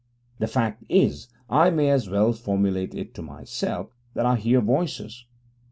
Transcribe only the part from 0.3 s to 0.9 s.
The fact